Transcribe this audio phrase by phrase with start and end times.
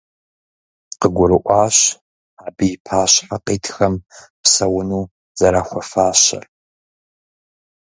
[1.01, 1.77] КъыгурыӀуащ
[2.45, 3.93] абы и пащхьэ къитхэм
[4.41, 5.05] псэуну
[5.39, 6.45] зэрахуэфащэр.